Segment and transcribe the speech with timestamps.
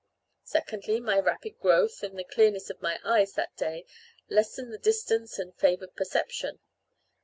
[0.45, 3.85] Secondly, my rapid growth and the clearness of my eyes that day
[4.29, 6.59] lessened the distance and favoured perception.